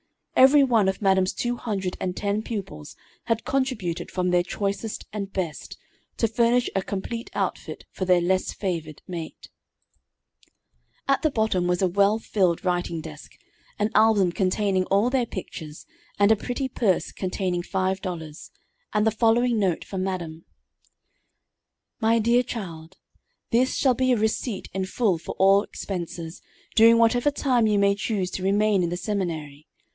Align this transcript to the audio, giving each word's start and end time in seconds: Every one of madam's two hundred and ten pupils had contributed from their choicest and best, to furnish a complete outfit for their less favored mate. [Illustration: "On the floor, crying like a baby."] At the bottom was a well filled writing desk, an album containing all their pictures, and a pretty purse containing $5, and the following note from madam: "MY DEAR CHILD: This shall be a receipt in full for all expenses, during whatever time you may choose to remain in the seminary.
Every 0.35 0.63
one 0.63 0.89
of 0.89 0.99
madam's 1.03 1.31
two 1.33 1.57
hundred 1.57 1.95
and 1.99 2.17
ten 2.17 2.41
pupils 2.41 2.95
had 3.25 3.45
contributed 3.45 4.09
from 4.09 4.31
their 4.31 4.41
choicest 4.41 5.05
and 5.13 5.31
best, 5.31 5.77
to 6.17 6.27
furnish 6.27 6.67
a 6.75 6.81
complete 6.81 7.29
outfit 7.35 7.85
for 7.91 8.05
their 8.05 8.21
less 8.21 8.51
favored 8.51 9.03
mate. 9.07 9.49
[Illustration: 11.05 11.05
"On 11.09 11.19
the 11.21 11.29
floor, 11.31 11.47
crying 11.49 11.67
like 11.67 11.77
a 11.77 11.77
baby."] 11.77 11.77
At 11.77 11.77
the 11.77 11.79
bottom 11.79 11.79
was 11.79 11.81
a 11.83 11.87
well 11.95 12.17
filled 12.17 12.65
writing 12.65 13.01
desk, 13.01 13.31
an 13.77 13.91
album 13.93 14.31
containing 14.31 14.85
all 14.85 15.11
their 15.11 15.27
pictures, 15.27 15.85
and 16.17 16.31
a 16.31 16.35
pretty 16.35 16.67
purse 16.67 17.11
containing 17.11 17.61
$5, 17.61 18.49
and 18.95 19.05
the 19.05 19.11
following 19.11 19.59
note 19.59 19.85
from 19.85 20.03
madam: 20.03 20.45
"MY 21.99 22.17
DEAR 22.17 22.41
CHILD: 22.41 22.97
This 23.51 23.75
shall 23.75 23.93
be 23.93 24.11
a 24.11 24.17
receipt 24.17 24.67
in 24.73 24.85
full 24.87 25.19
for 25.19 25.35
all 25.37 25.61
expenses, 25.61 26.41
during 26.73 26.97
whatever 26.97 27.29
time 27.29 27.67
you 27.67 27.77
may 27.77 27.93
choose 27.93 28.31
to 28.31 28.41
remain 28.41 28.81
in 28.81 28.89
the 28.89 28.97
seminary. 28.97 29.67